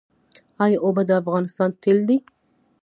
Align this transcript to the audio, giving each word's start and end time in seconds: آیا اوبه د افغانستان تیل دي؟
آیا 0.63 0.77
اوبه 0.85 1.03
د 1.07 1.11
افغانستان 1.21 1.69
تیل 1.81 1.99
دي؟ 2.07 2.17